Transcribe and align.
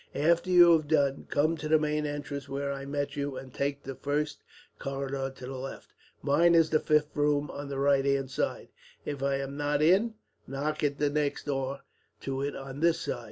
"After 0.15 0.49
you 0.49 0.71
have 0.71 0.87
done, 0.87 1.27
come 1.29 1.55
to 1.57 1.67
the 1.67 1.77
main 1.77 2.07
entrance 2.07 2.49
where 2.49 2.73
I 2.73 2.85
met 2.85 3.15
you 3.15 3.37
and 3.37 3.53
take 3.53 3.83
the 3.83 3.93
first 3.93 4.39
corridor 4.79 5.29
to 5.35 5.45
the 5.45 5.53
left. 5.55 5.93
Mine 6.23 6.55
is 6.55 6.71
the 6.71 6.79
fifth 6.79 7.13
door 7.13 7.47
on 7.51 7.69
the 7.69 7.77
right 7.77 8.03
hand 8.03 8.31
side. 8.31 8.69
If 9.05 9.21
I 9.21 9.35
am 9.35 9.57
not 9.57 9.79
in, 9.83 10.15
knock 10.47 10.83
at 10.83 10.97
the 10.97 11.11
next 11.11 11.45
door 11.45 11.81
to 12.21 12.41
it 12.41 12.55
on 12.55 12.79
this 12.79 13.01
side. 13.01 13.19